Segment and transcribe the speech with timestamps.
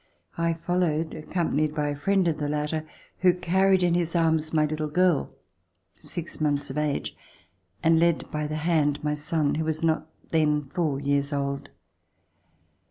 [0.35, 2.87] I followed, accompanied by a friend of the latter,
[3.19, 5.29] who carried in his arms my little girl,
[5.99, 7.15] six months of age,
[7.83, 11.69] and led by the hand my son who was not then four years old.